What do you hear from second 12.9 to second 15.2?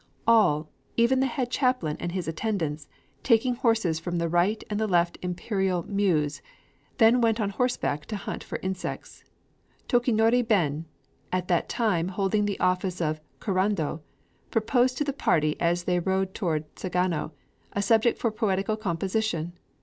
of Kurando, proposed to the